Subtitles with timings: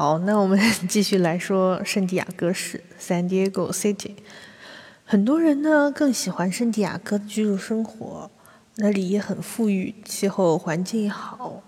[0.00, 0.58] 好，那我们
[0.88, 4.12] 继续来说圣地亚哥市 （San Diego City）。
[5.04, 8.30] 很多人呢更喜欢圣地亚哥的居住生活，
[8.76, 11.62] 那里也很富裕，气候环境好，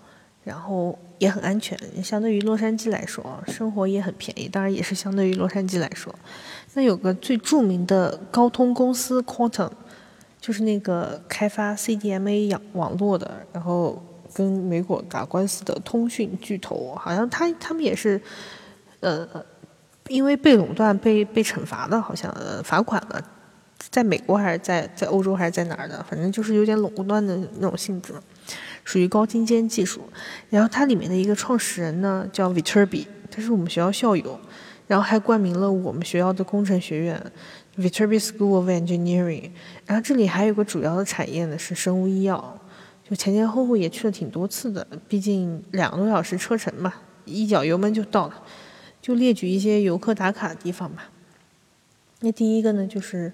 [0.45, 1.79] 然后也很安全。
[2.03, 6.15] 相对于洛杉矶来说，生活也很便宜，当然也是相对于洛杉矶来说。
[6.73, 9.69] 那有个最著名的高通公司 Quantum，
[10.41, 14.03] 就是那个开发 CDMA 网网络的，然后
[14.35, 18.21] 跟美国打官司的通讯巨头，好像他他们也是，
[19.01, 19.27] 呃。
[20.09, 23.25] 因为被垄断被被惩罚的，好像呃罚款了，
[23.89, 28.13] 在美国还是在在欧洲还是在哪儿的，反正就是有点垄断的那种性质，
[28.85, 30.03] 属于高精尖技术。
[30.51, 34.39] 然后它里面的一个创始人呢叫 Viterbi，他是我们学校校友，
[34.89, 37.33] 然后还冠名了我们学校的工程学院
[37.79, 39.53] Viterbi School of Engineering。
[39.87, 42.59] 然后这里还有个主要的产业呢是生物医药，
[43.09, 48.43] 就前前后后也去了挺多次的，毕竟两个多小时车程嘛，一脚油门就到了。
[49.01, 51.11] 就列举一些游客打卡的地方吧。
[52.21, 53.33] 那第一个呢，就是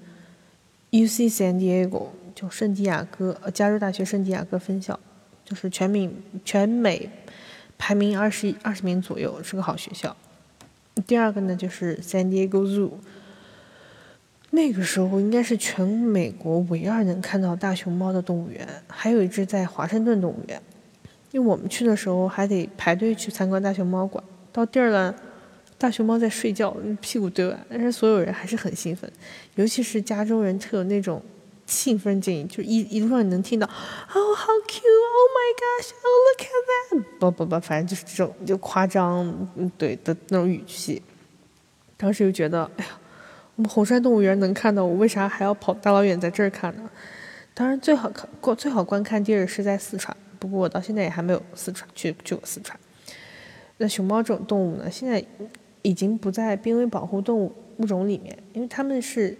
[0.90, 4.98] U C San Diego，就圣地亚哥，呃，加州大学圣地亚哥分校，
[5.44, 6.10] 就是全美
[6.42, 7.10] 全美
[7.76, 10.16] 排名二十二十名左右，是个好学校。
[11.06, 12.92] 第二个呢，就是 San Diego Zoo，
[14.50, 20.60] 那个时候应该是全美国唯二能看到大熊猫的动物园，还有一只在华盛顿动物园。
[21.30, 25.14] 因为我们去的时候还得排队去参观大熊猫馆，到地儿了。
[25.76, 27.56] 大熊猫在睡觉，屁股对外？
[27.68, 29.08] 但是所有人还是很兴奋，
[29.54, 31.22] 尤其是加州人特有那种
[31.66, 41.00] 兴奋劲，就一一路上你能听到，Oh how cute，Oh my gosh，Oh look at that，不不不，反正就是这种就夸张，嗯对的那种语气。
[41.96, 42.90] 当时就觉得，哎呀，
[43.64, 46.90] 红山动物园能看到，我为啥还要跑大老远在这儿看呢？
[47.54, 52.78] 当然最好看过最好观看地儿是在四川，不过我到现在也还没有四川去去过四川。
[53.78, 55.24] 那熊猫这种动物呢，现在。
[55.82, 59.34] 已经不在濒危保护动物物种里面，因为它们是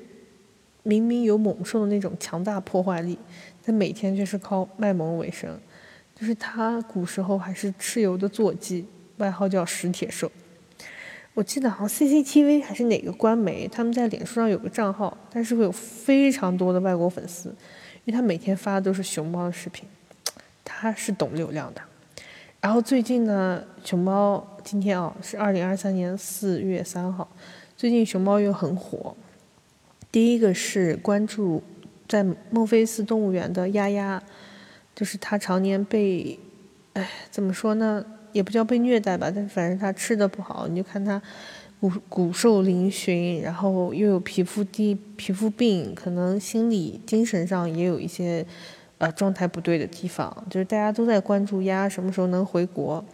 [0.85, 3.19] 明明有猛兽的那种强大破坏力，
[3.67, 5.51] 但每天却是靠卖萌为生。
[6.15, 8.87] 就是它古时候还是蚩尤的坐骑，
[9.17, 10.31] 外号叫食铁兽。
[11.39, 17.49] 我记得好像 CCTV 还是哪个官媒，他们在脸书上有个账号，但是会有非常多的外国粉丝，
[18.05, 19.89] 因为他每天发的都是熊猫的视频，
[20.65, 21.81] 他是懂流量的。
[22.61, 27.29] 然后最近呢，熊猫今天啊是二零二三年四月三号，
[27.77, 29.17] 最近熊猫又很火。
[30.11, 31.63] 第一个是关注
[32.09, 34.21] 在孟菲斯动物园的丫丫，
[34.93, 36.37] 就是它常年被，
[36.95, 38.05] 哎，怎么说呢？
[38.39, 41.21] 也不叫被虐待吧，但反正它吃的不好，你就看它
[41.81, 48.47] 骨骨瘦嶙峋，然后又有皮肤低皮肤病，可能心理精神上也有一些。
[49.01, 53.05] 呃，状态不对的地方，就是大家都在关注鸭什么时候能回国，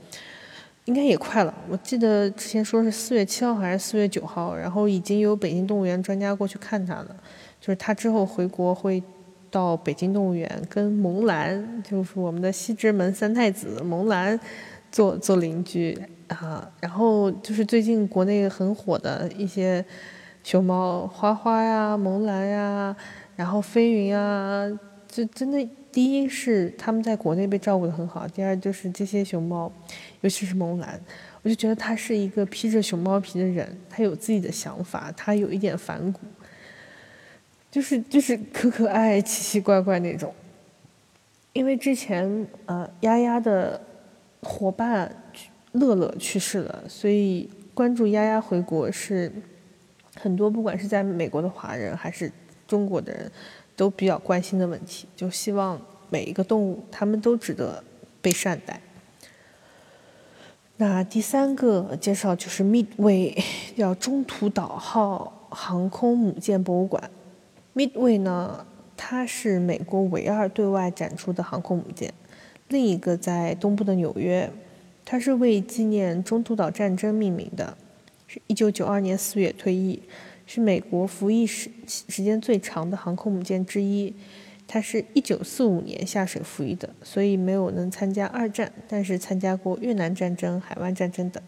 [0.86, 1.54] 应该也快了。
[1.68, 7.14] 我记得之前说是四月七号还是四月九号，然后已经有北京动物园专家过去看它了。
[7.60, 9.02] 就是它之后回国会
[9.50, 14.40] 到北京动物园跟萌兰，就是我们的西直门三太子萌兰
[14.94, 16.70] 做做邻居啊。
[16.80, 19.84] 然后就是最近国内很火的一些
[20.44, 22.96] 熊猫，花花呀、萌兰呀，
[23.34, 24.70] 然后飞云啊。
[25.06, 29.70] 就真的，第一是他们在国内被照顾的很好，第二就是这些熊猫，
[30.22, 31.00] 尤其是萌兰，
[31.42, 36.18] 我就觉得他是一个披着熊猫皮的人，他有自己的想法，他有一点反骨，
[37.70, 40.34] 就是就是可可爱爱、奇奇怪怪那种。
[41.52, 43.80] 因为之前呃丫丫的
[44.44, 45.10] 伙伴
[45.72, 49.32] 乐乐去世了，所以关注丫丫回国是
[50.14, 52.30] 很多不管是在美国的华人还是
[52.68, 53.32] 中国的人。
[53.76, 55.76] 都比较关心的问题，就希望
[56.08, 57.82] 每一个动物，它们都值得
[58.22, 58.80] 被善待。
[60.76, 63.36] 那第三个介绍就是 Midway，
[63.76, 67.10] 叫中途岛号航空母舰博物馆。
[67.74, 68.64] Midway 呢，
[68.96, 72.14] 它是美国唯二对外展出的航空母舰，
[72.68, 74.50] 另一个在东部的纽约，
[75.04, 77.76] 它是为纪念中途岛战争命名的，
[78.26, 80.02] 是一九九二年四月退役。
[80.46, 84.12] 是美国服役时时间最长的航空母舰之一，
[84.68, 91.42] 它是一九四五年下水服役的，所以没有能参加二战，但是参加过越南战争、海湾战争等。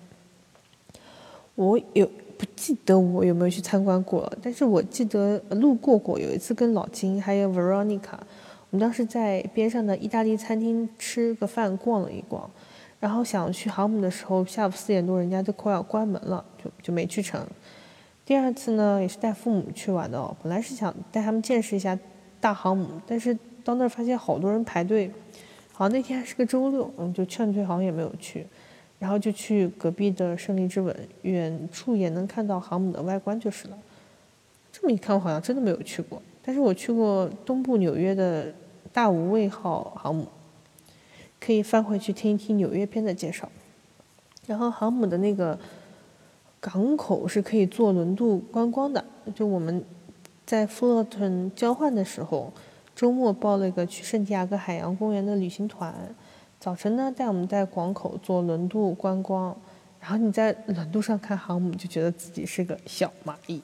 [1.56, 8.18] 我有不记得我有没有去参观过，但是我记得路过过，有一次跟老金还有 Veronica，
[8.76, 12.46] 我们当时在边上的意大利餐厅吃个饭，逛了一逛，
[13.00, 17.40] 然后想去航母的时候，下午四点多人家都快要关门了，就就没去成。
[18.26, 20.36] 第二次呢，也是带父母去玩的哦。
[20.42, 21.98] 本来是想带他们见识一下
[22.38, 23.34] 大航母，但是
[23.64, 25.10] 到那儿发现好多人排队，
[25.72, 28.46] 好像那天还是个周六，嗯，就劝退，好像也没有去。
[28.98, 33.78] 然后就去隔壁的胜利之吻，远处也能看到航母的外观就是了。
[34.70, 38.52] 这么一看，我好像真的没有去过，但是我去过东部纽约的
[38.96, 40.26] 大无畏号航母，
[41.38, 43.46] 可以翻回去听一听纽约篇的介绍。
[44.46, 45.58] 然后航母的那个
[46.58, 49.04] 港口是可以坐轮渡观光的，
[49.34, 49.84] 就我们
[50.46, 52.50] 在富勒顿交换的时候，
[52.94, 55.94] 周末报了一个去圣地亚哥海洋公园的旅行团。
[56.58, 59.54] 早晨呢，带我们在港口坐轮渡观光，
[60.00, 63.60] 然后你在轮渡上看航母，就觉得自己是个小蚂蚁。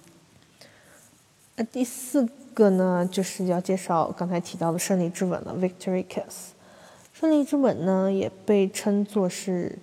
[1.57, 6.53] 那第四个呢，就是要介绍刚才提到的胜利之吻了，Victory Kiss。
[7.13, 9.79] 胜利之吻呢，也被称作是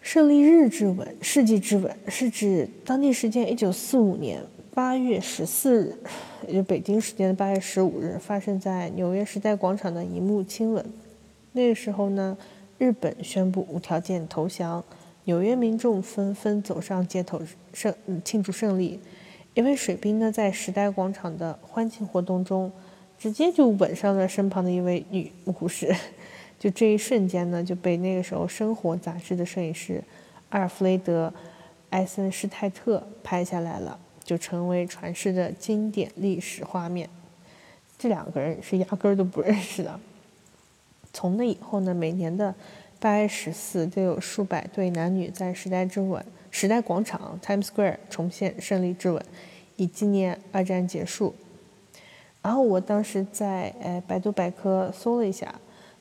[0.00, 4.42] 胜利日之吻、世纪之吻，是指当地时间一九四五年
[4.74, 5.96] 八月十四日，
[6.48, 10.84] 也就北京时间的八月十五日，发生在纽约时代广场的一幕亲吻。
[11.52, 12.36] 那个时候呢，
[12.78, 14.84] 日本宣布无条件投降，
[15.24, 17.40] 纽约民众纷纷走上街头
[17.72, 19.00] 胜庆祝胜利。
[19.56, 22.70] 一位水兵呢，在时代广场的欢庆活动中，
[23.18, 25.96] 直接就吻上了身旁的一位女护士。
[26.60, 30.04] 就这一瞬间呢，就被那个时候《生活》杂志的摄影师
[30.50, 31.32] 阿尔弗雷德·
[31.88, 37.08] 艾森施泰特拍下来了，就成为传世的经典历史画面。
[37.98, 39.98] 这两个人是压根儿都不认识的。
[41.14, 42.54] 从那以后呢，每年的
[42.98, 49.22] 八月十四都有数百对男女在时代之吻、时代广场 （Times Square） 重现胜利之吻，
[49.76, 51.34] 以纪念二战结束。
[52.42, 55.54] 然后我当时在呃百度百科搜了一下，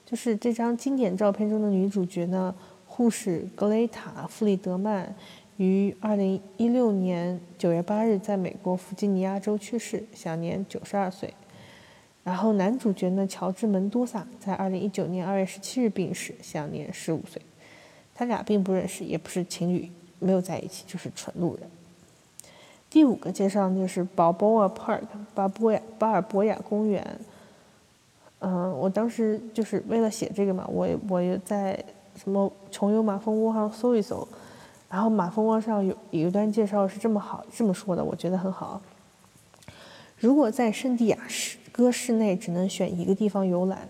[0.05, 2.55] 就是这张经典照片中的女主角呢，
[2.85, 5.13] 护士格雷塔·弗里德曼
[5.57, 11.33] 于二零一六年九月八日在美国弗吉尼亚州去世，享年九十二岁。
[12.25, 17.39] 然后男主角呢，乔治·门多萨在二零一九年二月十七日病逝，享年十五岁。
[18.15, 19.87] 他俩并不认识，也不是情侣，
[20.17, 21.69] 没有在一起，就是纯路人。
[22.89, 25.03] 第五个介绍就是 Balboa Park，
[25.35, 27.05] 巴波亚巴尔博亚公园。
[28.39, 31.77] 嗯，我当时就是为了写这个嘛，我我也在
[32.17, 34.27] 什么穷游马蜂窝上搜一搜，
[34.89, 38.81] 然后马蜂窝上有有一段介绍是这么好这么说的，我觉得很好。
[40.17, 41.59] 如果在圣地亚市。
[41.75, 43.85] 歌室内只能选一个地方游览，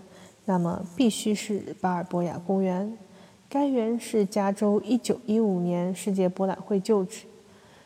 [0.45, 2.97] 那么必须是巴尔博亚公园。
[3.47, 7.25] 该园是加州1915年世界博览会旧址，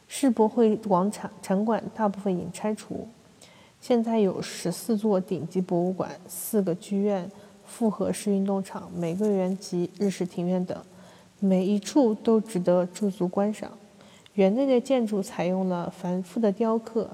[0.08, 3.06] 世博会广场场馆大部分已拆除，
[3.82, 7.30] 现在有十四座顶级博物馆、四个剧院、
[7.66, 10.82] 复合式运动场、玫瑰园及日式庭院等，
[11.42, 13.70] 每一处都值得驻足观赏。
[14.36, 17.10] 园内的建筑采用了繁复的雕刻，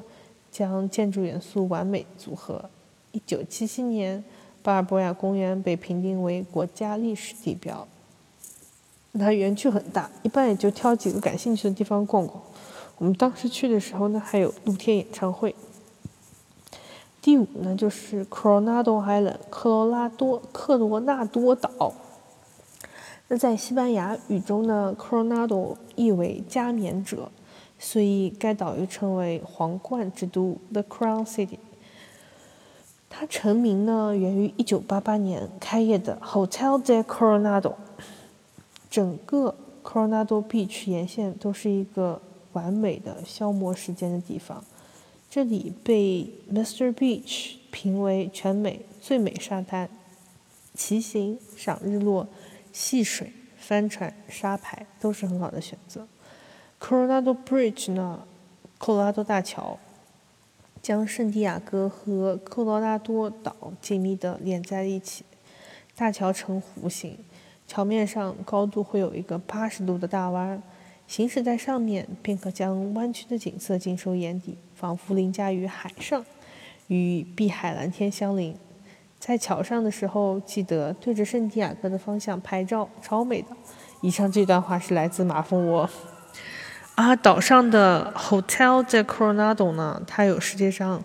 [0.51, 2.69] 将建筑元素完美组合。
[3.15, 4.21] 一九七七年，
[4.61, 7.87] 巴尔博亚公园被评定为国家历史地标。
[9.17, 12.43] 它园区很大，一般也就挑几个感兴趣的地方逛逛。
[12.97, 15.55] 我们当时去的时候呢，还有露天演唱会。
[17.21, 21.93] 第五呢，就是 Coronado Island，科罗拉多科罗纳多岛。
[23.29, 27.31] 那在西班牙语中呢，Coronado 意为加冕者，
[27.79, 31.59] 所以该岛又称为皇冠之都 The Crown City。
[33.17, 37.75] 它成名呢，源于1988年开业的 Hotel de Coronado。
[38.89, 42.21] 整个 Coronado Beach 沿线都是一个
[42.51, 44.61] 完美的消磨时间的地方。
[45.29, 46.93] 这里被 Mr.
[46.93, 49.89] Beach 评为全美最美沙滩，
[50.73, 52.27] 骑行、赏日落、
[52.73, 56.05] 戏水、帆船、沙排都是很好的选择。
[56.81, 58.27] Coronado Bridge 呢，
[58.77, 59.79] 科罗拉多大桥。
[60.85, 65.25] 将圣地亚哥和科罗拉多岛紧密地连在一起。
[65.95, 67.17] 大桥呈弧形，
[67.65, 70.61] 桥面上高度会有一个八十度的大弯，
[71.07, 76.23] 行驶在上面便可将弯曲的景色尽收眼底，仿佛凌驾于海上，
[76.85, 78.55] 与碧海蓝天相邻。
[79.17, 83.47] 在桥上的时候，记得对着圣地亚哥的方向拍照，超美的。
[84.01, 85.89] 以上这段话是来自马蜂窝。
[86.95, 91.03] 啊，岛上的 Hotel 在 Coronado 呢，它有世界上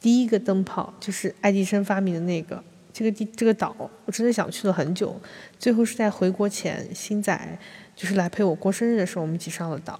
[0.00, 2.62] 第一个灯泡，就是爱迪生发明的那个。
[2.92, 5.18] 这个地这个岛，我真的想去了很久，
[5.58, 7.58] 最后是在回国前，星仔
[7.96, 9.98] 就是来陪我过生日的时候，我们一起上了岛。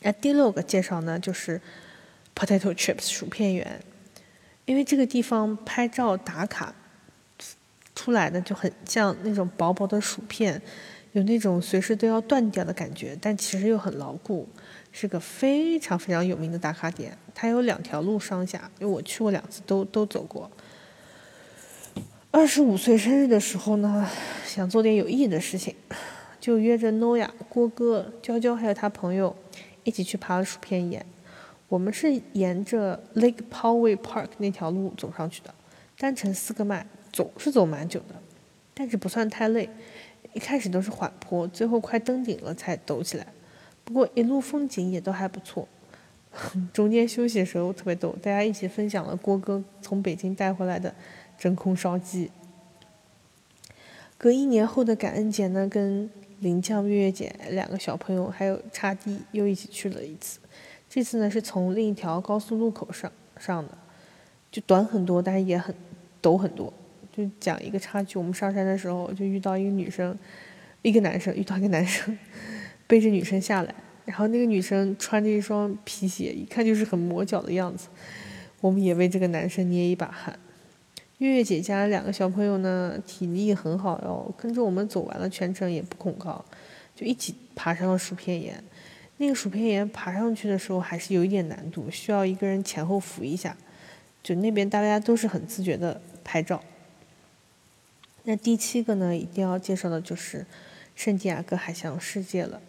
[0.00, 1.60] 那第六个介绍呢，就是
[2.34, 3.80] Potato Chips 薯片园，
[4.64, 6.74] 因为这个地方拍照打卡
[7.94, 10.60] 出来的就很像那种薄薄的薯片。
[11.16, 14.46] 有那种随时都要断掉的感觉，但其实又很牢固，
[14.92, 17.16] 是个非常非常有名的打卡点。
[17.34, 20.50] 它有两条路上下，因为我去过两次，都都走过。
[22.30, 24.06] 二十五岁生日的时候呢，
[24.44, 25.74] 想做点有意义的事情，
[26.38, 29.34] 就约着诺亚、郭哥、娇娇还有他朋友
[29.84, 31.02] 一起去爬了薯片岩。
[31.66, 35.54] 我们是沿着 Lake Poway Park 那条路走上去的，
[35.96, 38.14] 单程四个迈，走是走蛮久的，
[38.74, 39.70] 但是不算太累。
[40.36, 43.26] 一开始都是缓坡，最后快登顶了才陡起来。
[43.86, 45.66] 不过一路风景也都还不错。
[46.74, 50.94] 中间休息的时候特别逗，大家一起分享了郭哥从北京带回来的
[51.38, 52.30] 真空烧鸡。
[54.18, 60.38] 隔一年后的感恩节呢，跟林酱、月月姐两个小朋友还有叉弟又一起去了一次。
[60.90, 63.78] 这次呢是从另一条高速路口上上的，
[64.52, 65.74] 就短很多，但是也很
[66.22, 66.70] 陡很多。
[67.16, 70.16] 就讲一个插曲，我们上山的时候就遇到一个女生，
[70.82, 72.18] 一个男生遇到一个男生
[72.86, 77.88] 背着女生下来，然后那个女生穿着一双皮鞋，一看就是很磨脚的样子。
[78.60, 80.38] 我们也为这个男生捏一把汗。
[81.18, 86.44] 月月姐家两个小朋友呢，体力很好哟，跟着我们走完了全程也不恐高，
[86.94, 88.62] 就一起爬上了薯片岩。
[89.16, 93.56] 那个薯片岩爬上去的时候还是有一点难度，需要一个人前后扶一下。
[94.22, 96.62] 就那边大家都是很自觉的拍照。
[98.28, 100.44] 那第七个呢，一定要介绍的就是
[100.96, 102.60] 圣地亚哥海洋世界了。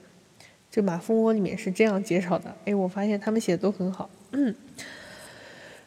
[0.69, 4.07] 这马蜂窝里面是这样介绍的，哎，我发现他们写的都很好。
[4.33, 4.53] 嗯，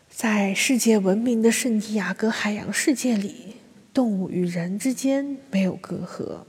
[0.09, 3.55] 在世界闻名的圣地亚哥海洋世界里，
[3.95, 6.41] 动物与人之间没有隔阂。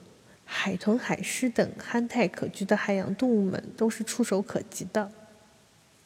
[0.44, 5.12] 海豚、海狮等憨态可掬的海洋动物们都是触手可及的，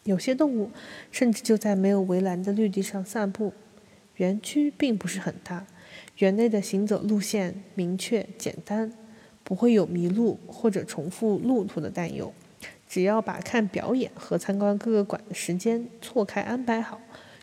[0.03, 0.69] 有些动物
[1.11, 3.53] 甚至就在没有围栏的绿地上散步。
[4.17, 5.65] 园区并不是很大，
[6.17, 8.91] 园内的行走路线明确简单，
[9.43, 12.33] 不会有迷路或者重复路途的担忧。
[12.87, 17.01] 只要把看表演和参观各个馆的时间错开安排好，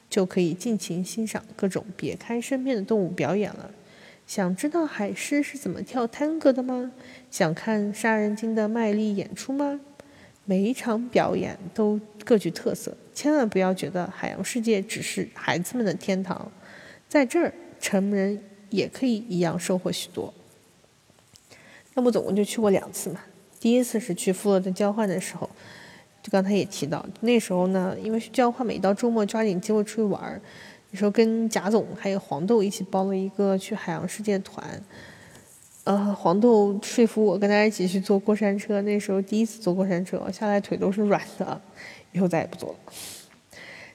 [0.09, 3.71] 就可以尽情欣赏各种别开生面的动物表演了。
[4.27, 6.93] 想知道海狮是怎么跳探戈的吗？
[7.31, 9.81] 想看杀人鲸的卖力演出吗？
[10.45, 16.51] 每一场表演都各具特色，千万不要觉得海洋世界只是孩子们的天堂，
[17.09, 20.33] 在这儿成人也可以一样收获许多。
[21.95, 23.21] 那么总共就去过两次嘛，
[23.61, 25.49] 第一次是去富勒的交换的时候，
[26.23, 30.41] 就刚才也提到，那时候呢，因为去交换，每到周末抓紧机会出去玩儿。
[30.91, 34.83] 那时候跟贾总还有黄豆一起包了一个去海洋世界团，
[35.85, 38.83] 呃，黄豆说服我跟他一起去坐过山车。
[38.83, 41.61] 那时候第一次坐过山车，下来腿都是软的，
[42.13, 42.77] 以后再也不坐了。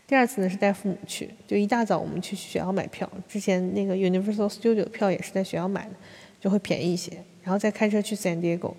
[0.08, 5.92] 第二次呢是带父母去，就一大早我们去学校买票，之前那个 Universal Studio 的票也是在学校买的，
[6.40, 7.22] 就会便宜一些。
[7.44, 8.74] 然后再开车去 San Diego，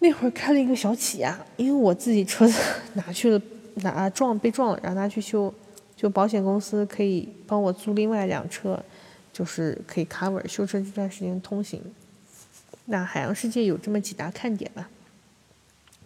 [0.00, 2.60] 那会儿开了一个小起亚，因为我自己车子
[2.94, 3.40] 拿去了，
[3.76, 5.52] 拿撞被撞了，让他去修。
[5.94, 8.82] 就保险公司可以帮我租另外一辆车，
[9.32, 11.80] 就是可以 cover 修车这段时间通行。
[12.86, 14.90] 那海洋世界有这么几大看点吧。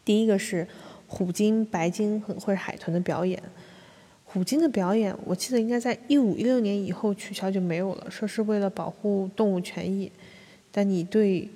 [0.04, 0.68] 第一个是
[1.06, 3.42] 虎鲸、白鲸或者海豚的表演。
[4.24, 10.10] 虎鲸的表演，我记得应该在一五一六年以后取消就没有了，说是为了保护动物权益。
[10.70, 11.48] 但你对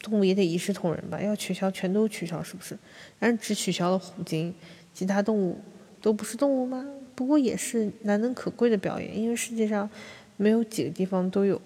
[0.00, 1.20] 动物也得一视同仁吧？
[1.20, 2.78] 要取消全都取消是不是？
[3.18, 4.54] 但是只取消了虎鲸，
[4.94, 5.58] 其他动物
[6.00, 6.86] 都不是动物吗？
[7.16, 9.88] 不过也是难能可贵的表演，因为世界上
[10.36, 11.60] 没有几个地方都有。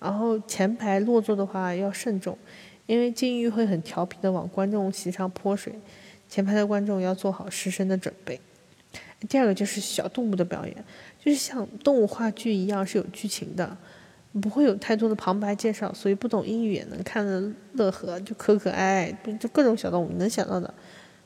[0.00, 2.38] 然后前排落座的话要慎重，
[2.86, 5.72] 因为鲸鱼会很调皮的往观众席上泼水，
[6.34, 8.40] 前排的观众要做好失身的准备。
[9.28, 10.74] 第二个就是小动物的表演，
[11.24, 13.76] 就是像动物话剧一样是有剧情的，
[14.42, 20.74] 不会有太多的旁白介绍，所以不懂英语也能看得乐呵，就可可爱爱，就各种小动物能想到的，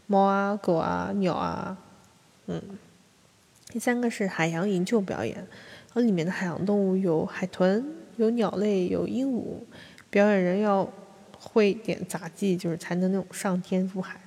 [0.07, 1.79] 猫啊、狗啊、鸟啊，
[2.49, 2.61] 嗯。
[3.71, 5.47] 第三个是海洋营救表演，
[5.91, 7.83] 和里面的海洋动物有海豚、
[8.19, 9.57] 有鸟类、有鹦鹉，
[10.11, 10.87] 表演人要
[11.39, 14.21] 会点杂技，就是才能那种上天入海。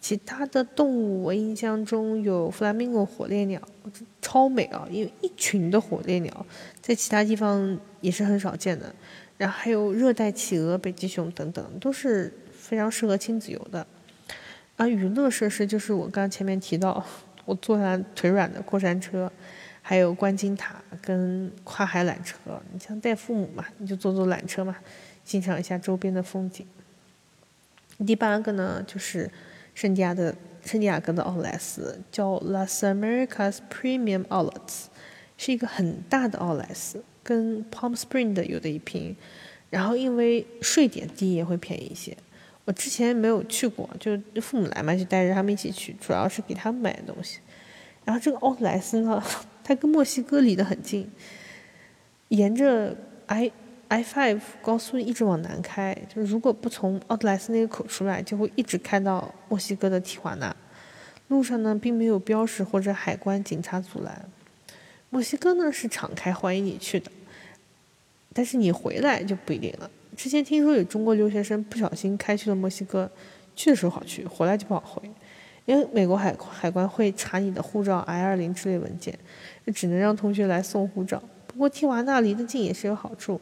[0.00, 3.60] 其他的动物，我印象中有弗拉明戈火烈鸟，
[4.20, 4.86] 超美啊！
[4.90, 6.46] 因为一群的火烈鸟，
[6.80, 8.94] 在其他地方也是很少见的。
[9.36, 13.86] 然后还有热带企鹅、北极熊等等，都是非常适合亲子游的。
[14.76, 17.04] 而娱乐设施就是我刚前面提到。
[17.46, 19.30] 我坐上腿软的过山车，
[19.80, 22.60] 还有观景塔跟跨海缆车。
[22.72, 24.74] 你像带父母嘛，你就坐坐缆车嘛，
[25.24, 26.66] 欣赏一下周边的风景。
[28.04, 29.30] 第八个呢，就是
[29.76, 34.86] 圣地亚的圣地亚哥的奥特莱斯，叫 Las Americas Premium Outlets，
[35.36, 39.14] 是一个很大的奥特莱斯，跟 Palm Spring 的有的一拼。
[39.68, 42.16] 然后因为税点低，也会便宜一些。
[42.64, 47.40] 我之前没有去过，就父母来嘛，就带着他们一起去，主要是给他们买东西。
[48.06, 49.22] 然后这个奥特莱斯呢，
[49.62, 51.10] 它跟墨西哥离得很近，
[52.28, 52.96] 沿着
[53.88, 60.54] 哎 I5 高速一直往南开，就是如果不从奥特莱斯那个口出来，就会一直开到墨西哥的提华纳。
[61.28, 64.28] 路上呢，并没有标识或者海关警察阻拦。
[65.10, 67.10] 墨西哥呢是敞开欢迎你去的，
[68.32, 69.90] 但是你回来就不一定了。
[70.16, 73.10] 之前听说有中国留学生不小心开去了墨西哥，
[73.54, 75.08] 去的时候好去，回来就不好回，
[75.64, 79.16] 因为美国海海关会查你的护照、I 二零之类文件，
[79.72, 81.22] 只能让同学来送护照。
[81.46, 83.40] 不过提华纳离得近也是有好处。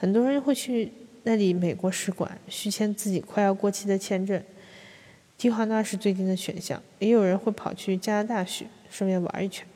[0.00, 0.90] 很多人会去
[1.24, 4.42] 那里美国使馆续签自己快要过期的签证，
[5.36, 6.82] 提华纳是最近的选项。
[6.98, 9.66] 也有人会跑去加拿大续，顺便玩一圈。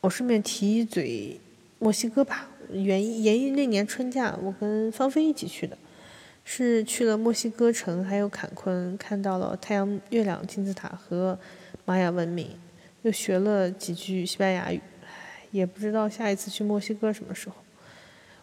[0.00, 1.38] 我顺便提一嘴
[1.78, 5.76] 墨西哥吧，原源于那年春假，我跟芳菲一起去的，
[6.42, 11.38] 是去了墨西哥城，还有坎昆，看到了太阳、月亮、金字塔和
[11.84, 12.48] 玛雅文明，
[13.02, 14.80] 又学了几句西班牙语，
[15.50, 17.56] 也不知道下一次去墨西哥什么时候。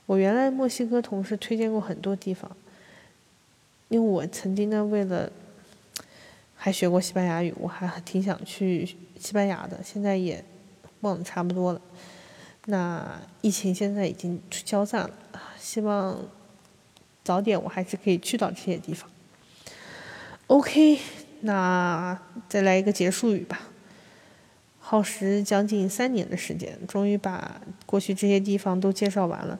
[0.05, 2.55] 我原来墨西哥同事推荐过很多地方，
[3.89, 5.31] 因为我曾经呢为了
[6.55, 8.86] 还学过西班牙语，我还挺想去
[9.20, 10.43] 西班牙的，现在也
[11.01, 11.81] 忘得差不多了。
[12.65, 15.12] 那疫情现在已经消散了，
[15.58, 16.20] 希望
[17.24, 19.10] 早点我还是可以去到这些地方。
[20.48, 21.00] OK，
[21.41, 23.62] 那再来一个结束语吧。
[24.79, 29.58] 耗时将近三年的时间，终于把过去这些地方都介绍完了。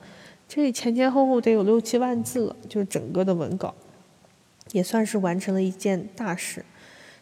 [0.54, 3.74] 这前前后后得有六七万字了，就是整个的文稿，
[4.74, 6.66] 也算是完成了一件大事。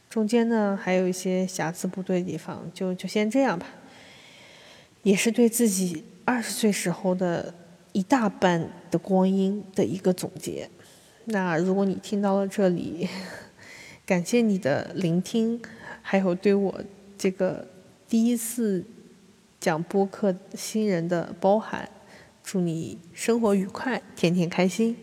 [0.10, 3.68] 中间呢还有一些瑕疵不对的地方，就就先这样吧。
[5.04, 7.54] 也是对自己二十岁时候的
[7.92, 10.68] 一大半的光阴的一个总结。
[11.26, 13.08] 那如果你听到了这里，
[14.08, 15.62] 感谢你的聆听，
[16.02, 16.82] 还有对我
[17.16, 17.68] 这个
[18.08, 18.84] 第一次
[19.60, 21.88] 讲播客新人的包涵。
[22.52, 24.98] 祝你生活愉快，天天开心。